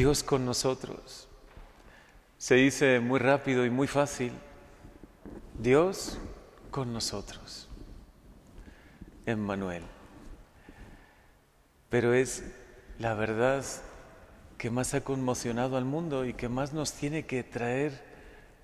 [0.00, 1.28] Dios con nosotros.
[2.38, 4.32] Se dice muy rápido y muy fácil,
[5.58, 6.16] Dios
[6.70, 7.68] con nosotros.
[9.26, 9.82] Emmanuel.
[11.90, 12.44] Pero es
[12.98, 13.62] la verdad
[14.56, 18.02] que más ha conmocionado al mundo y que más nos tiene que traer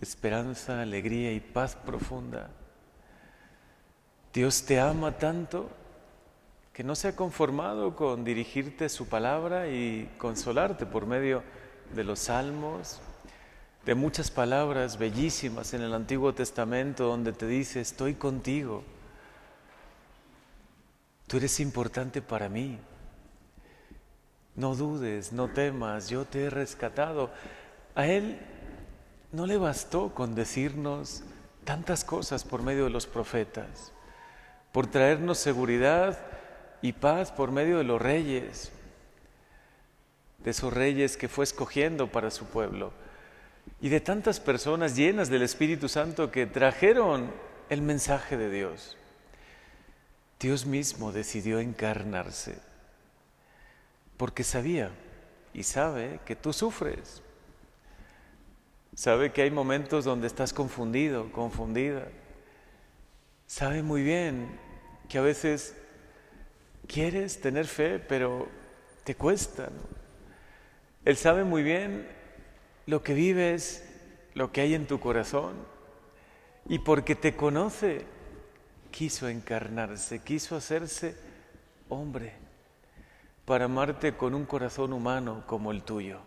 [0.00, 2.48] esperanza, alegría y paz profunda.
[4.32, 5.68] Dios te ama tanto
[6.78, 11.42] que no se ha conformado con dirigirte su palabra y consolarte por medio
[11.92, 13.00] de los salmos,
[13.84, 18.84] de muchas palabras bellísimas en el Antiguo Testamento donde te dice, estoy contigo,
[21.26, 22.78] tú eres importante para mí,
[24.54, 27.32] no dudes, no temas, yo te he rescatado.
[27.96, 28.38] A Él
[29.32, 31.24] no le bastó con decirnos
[31.64, 33.92] tantas cosas por medio de los profetas,
[34.70, 36.37] por traernos seguridad
[36.82, 38.72] y paz por medio de los reyes,
[40.38, 42.92] de esos reyes que fue escogiendo para su pueblo,
[43.80, 47.32] y de tantas personas llenas del Espíritu Santo que trajeron
[47.68, 48.96] el mensaje de Dios.
[50.40, 52.58] Dios mismo decidió encarnarse
[54.18, 54.90] porque sabía
[55.54, 57.22] y sabe que tú sufres.
[58.94, 62.08] Sabe que hay momentos donde estás confundido, confundida.
[63.46, 64.58] Sabe muy bien
[65.08, 65.76] que a veces
[66.88, 68.48] quieres tener fe, pero
[69.04, 69.68] te cuesta.
[71.04, 72.08] Él sabe muy bien
[72.86, 73.88] lo que vives,
[74.34, 75.54] lo que hay en tu corazón.
[76.68, 78.04] Y porque te conoce,
[78.90, 81.14] quiso encarnarse, quiso hacerse
[81.88, 82.32] hombre
[83.44, 86.18] para amarte con un corazón humano como el tuyo,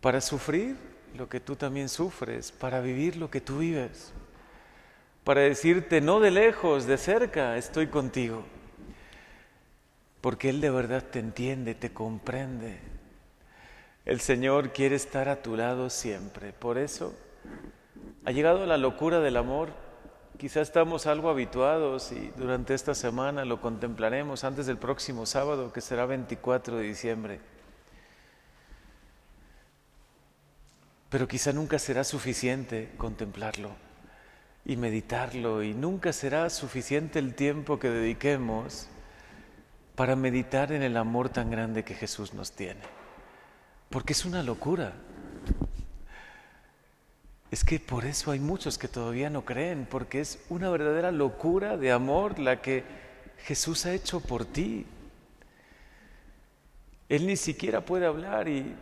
[0.00, 0.76] para sufrir
[1.14, 4.14] lo que tú también sufres, para vivir lo que tú vives,
[5.24, 8.42] para decirte no de lejos, de cerca, estoy contigo,
[10.26, 12.80] porque Él de verdad te entiende, te comprende,
[14.04, 16.52] el Señor quiere estar a tu lado siempre.
[16.52, 17.14] Por eso
[18.24, 19.68] ha llegado la locura del amor.
[20.36, 25.80] Quizás estamos algo habituados y durante esta semana lo contemplaremos antes del próximo sábado, que
[25.80, 27.40] será 24 de diciembre.
[31.08, 33.70] Pero quizá nunca será suficiente contemplarlo
[34.64, 38.88] y meditarlo y nunca será suficiente el tiempo que dediquemos
[39.96, 42.82] para meditar en el amor tan grande que Jesús nos tiene.
[43.88, 44.92] Porque es una locura.
[47.50, 51.78] Es que por eso hay muchos que todavía no creen, porque es una verdadera locura
[51.78, 52.84] de amor la que
[53.38, 54.84] Jesús ha hecho por ti.
[57.08, 58.74] Él ni siquiera puede hablar y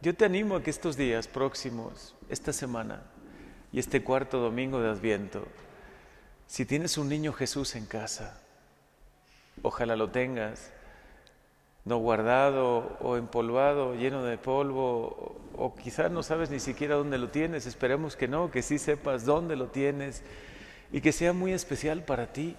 [0.00, 3.02] yo te animo a que estos días próximos, esta semana
[3.72, 5.46] y este cuarto domingo de Adviento,
[6.46, 8.40] si tienes un niño Jesús en casa,
[9.60, 10.72] ojalá lo tengas,
[11.84, 17.28] no guardado o empolvado, lleno de polvo, o, quizás no sabes ni siquiera dónde lo
[17.28, 20.22] tienes, esperemos que no, que sí sepas dónde lo tienes
[20.92, 22.56] y que sea muy especial para ti,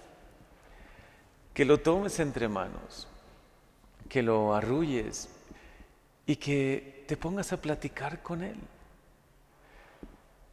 [1.54, 3.08] que lo tomes entre manos,
[4.08, 5.30] que lo arrulles
[6.26, 8.56] y que te pongas a platicar con Él.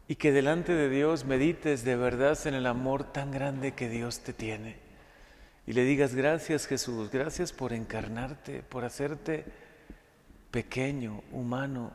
[0.08, 4.20] Y que delante de Dios medites de verdad en el amor tan grande que Dios
[4.20, 4.91] te tiene
[5.66, 9.46] y le digas, gracias Jesús, gracias por encarnarte, por hacerte
[10.50, 11.92] pequeño, humano.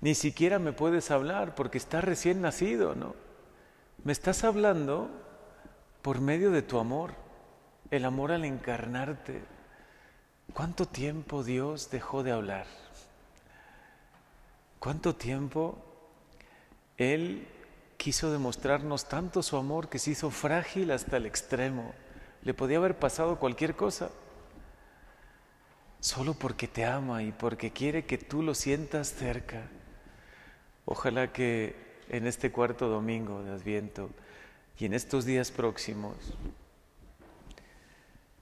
[0.00, 3.14] Ni siquiera me puedes hablar porque estás recién nacido, ¿no?
[4.02, 5.08] Me estás hablando
[6.02, 7.14] por medio de tu amor,
[7.90, 9.42] el amor al encarnarte.
[10.52, 12.66] ¿Cuánto tiempo Dios dejó de hablar?
[14.78, 15.78] ¿Cuánto tiempo
[16.98, 17.48] Él
[18.04, 21.94] quiso demostrarnos tanto su amor que se hizo frágil hasta el extremo.
[22.42, 24.10] Le podía haber pasado cualquier cosa.
[26.00, 29.70] Solo porque te ama y porque quiere que tú lo sientas cerca.
[30.84, 31.76] Ojalá que
[32.10, 34.10] en este cuarto domingo de Adviento
[34.78, 36.14] y en estos días próximos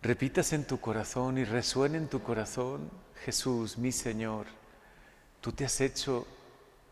[0.02, 2.90] repitas en tu corazón y resuene en tu corazón,
[3.24, 4.46] Jesús, mi Señor,
[5.40, 6.26] tú te has hecho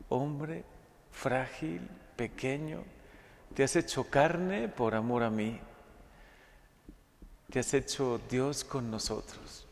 [0.09, 0.62] hombre
[1.11, 1.81] frágil,
[2.21, 2.85] pequeño,
[3.55, 5.59] te has hecho carne por amor a mí,
[7.51, 9.67] te has hecho Dios con nosotros.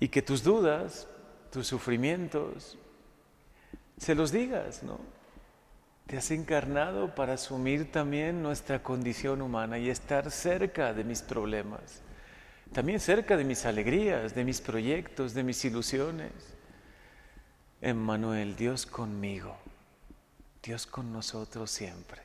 [0.00, 1.08] Y que tus dudas,
[1.50, 2.76] tus sufrimientos,
[3.96, 5.00] se los digas, ¿no?
[6.06, 12.02] Te has encarnado para asumir también nuestra condición humana y estar cerca de mis problemas,
[12.74, 16.32] también cerca de mis alegrías, de mis proyectos, de mis ilusiones.
[17.80, 19.56] Emmanuel, Dios conmigo.
[20.62, 22.22] Dios con nosotros siempre.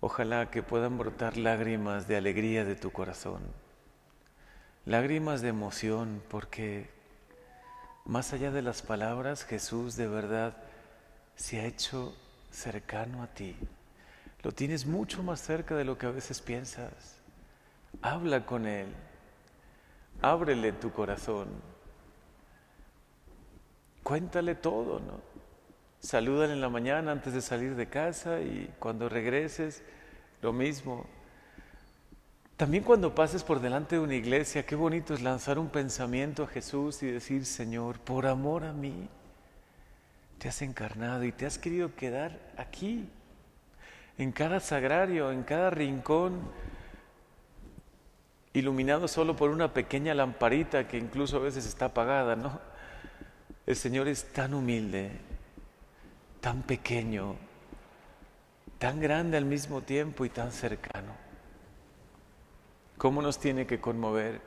[0.00, 3.40] Ojalá que puedan brotar lágrimas de alegría de tu corazón,
[4.84, 6.90] lágrimas de emoción, porque
[8.04, 10.56] más allá de las palabras, Jesús de verdad
[11.36, 12.16] se ha hecho
[12.50, 13.56] cercano a ti.
[14.42, 17.18] Lo tienes mucho más cerca de lo que a veces piensas.
[18.02, 18.88] Habla con Él.
[20.20, 21.48] Ábrele tu corazón.
[24.02, 25.35] Cuéntale todo, ¿no?
[26.06, 29.82] Salúdale en la mañana antes de salir de casa y cuando regreses,
[30.40, 31.04] lo mismo.
[32.56, 36.46] También cuando pases por delante de una iglesia, qué bonito es lanzar un pensamiento a
[36.46, 39.08] Jesús y decir, Señor, por amor a mí,
[40.38, 43.08] te has encarnado y te has querido quedar aquí,
[44.16, 46.38] en cada sagrario, en cada rincón,
[48.52, 52.60] iluminado solo por una pequeña lamparita que incluso a veces está apagada, ¿no?
[53.66, 55.10] El Señor es tan humilde,
[56.46, 57.34] tan pequeño,
[58.78, 61.10] tan grande al mismo tiempo y tan cercano.
[62.98, 64.40] ¿Cómo nos tiene que conmover?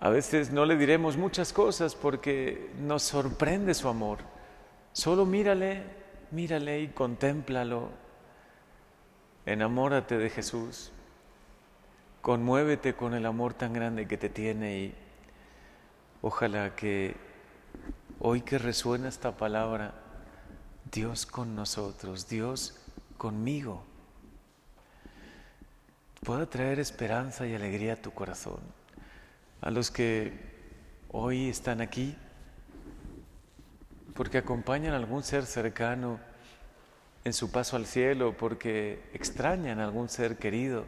[0.00, 4.20] A veces no le diremos muchas cosas porque nos sorprende su amor.
[4.94, 5.82] Solo mírale,
[6.30, 7.90] mírale y contémplalo.
[9.44, 10.92] Enamórate de Jesús.
[12.22, 14.94] Conmuévete con el amor tan grande que te tiene y
[16.22, 17.16] ojalá que
[18.18, 20.05] hoy que resuena esta palabra,
[20.92, 22.78] Dios con nosotros, Dios
[23.18, 23.84] conmigo
[26.26, 28.58] pueda traer esperanza y alegría a tu corazón.
[29.60, 30.32] A los que
[31.08, 32.16] hoy están aquí,
[34.14, 36.18] porque acompañan a algún ser cercano
[37.24, 40.84] en su paso al cielo, porque extrañan a algún ser querido,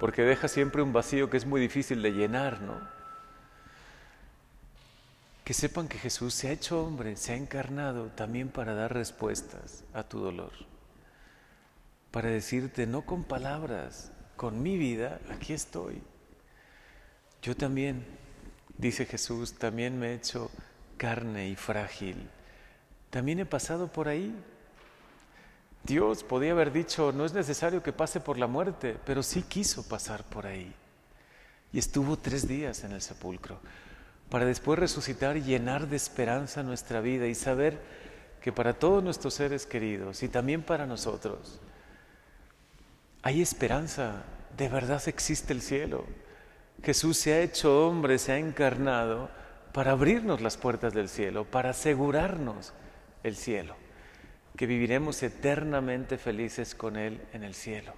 [0.00, 2.97] porque deja siempre un vacío que es muy difícil de llenar, ¿no?
[5.48, 9.82] Que sepan que Jesús se ha hecho hombre, se ha encarnado también para dar respuestas
[9.94, 10.52] a tu dolor
[12.10, 16.02] para decirte, no con palabras, con mi vida, aquí estoy.
[17.42, 18.04] Yo también,
[18.76, 20.50] dice Jesús, también me he hecho
[20.96, 22.28] carne y frágil.
[23.10, 24.34] También he pasado por ahí.
[25.84, 29.86] Dios podía haber dicho, no es necesario que pase por la muerte, pero sí quiso
[29.86, 30.74] pasar por ahí.
[31.72, 33.60] Y estuvo tres días en el sepulcro,
[34.30, 37.78] para después resucitar y llenar de esperanza nuestra vida y saber
[38.40, 41.60] que para todos nuestros seres queridos y también para nosotros,
[43.22, 44.22] hay esperanza,
[44.56, 46.04] de verdad existe el cielo.
[46.82, 49.30] Jesús se ha hecho hombre, se ha encarnado
[49.72, 52.72] para abrirnos las puertas del cielo, para asegurarnos
[53.22, 53.74] el cielo,
[54.56, 57.92] que viviremos eternamente felices con Él en el cielo.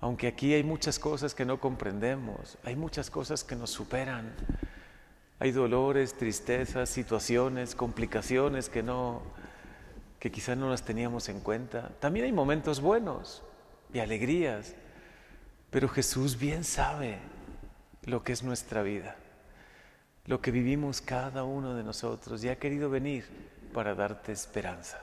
[0.00, 4.32] Aunque aquí hay muchas cosas que no comprendemos, hay muchas cosas que nos superan,
[5.42, 9.22] hay dolores, tristezas, situaciones, complicaciones que no
[10.20, 11.90] que quizás no las teníamos en cuenta.
[11.98, 13.42] También hay momentos buenos,
[13.92, 14.76] y alegrías.
[15.68, 17.18] Pero Jesús bien sabe
[18.04, 19.16] lo que es nuestra vida,
[20.26, 23.24] lo que vivimos cada uno de nosotros y ha querido venir
[23.74, 25.00] para darte esperanza,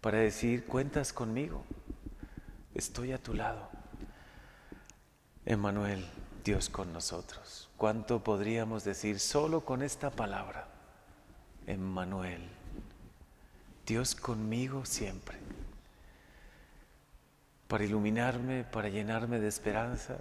[0.00, 1.64] para decir, cuentas conmigo,
[2.72, 3.68] estoy a tu lado.
[5.44, 6.06] Emmanuel,
[6.48, 7.68] Dios con nosotros.
[7.76, 10.66] ¿Cuánto podríamos decir solo con esta palabra?
[11.66, 12.40] Emmanuel,
[13.86, 15.36] Dios conmigo siempre
[17.66, 20.16] para iluminarme, para llenarme de esperanza,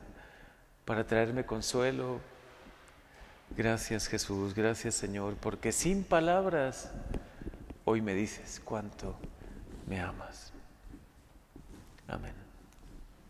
[0.83, 2.19] para traerme consuelo.
[3.55, 6.91] Gracias Jesús, gracias Señor, porque sin palabras
[7.85, 9.15] hoy me dices cuánto
[9.87, 10.51] me amas.
[12.05, 12.46] Amén.